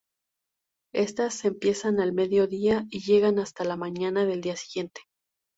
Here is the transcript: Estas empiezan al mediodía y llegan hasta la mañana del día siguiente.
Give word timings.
Estas 0.95 1.45
empiezan 1.45 1.99
al 1.99 2.11
mediodía 2.11 2.87
y 2.89 3.01
llegan 3.01 3.37
hasta 3.37 3.63
la 3.63 3.77
mañana 3.77 4.25
del 4.25 4.41
día 4.41 4.55
siguiente. 4.55 5.01